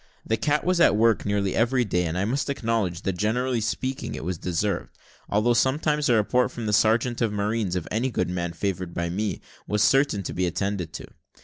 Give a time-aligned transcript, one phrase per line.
[0.25, 4.15] The cat was at work nearly every day, and I must acknowledge that, generally speaking,
[4.15, 4.97] it was deserved;
[5.29, 9.09] although sometimes a report from the sergeant of marines of any good man favoured by
[9.11, 11.07] me, was certain to be attended to.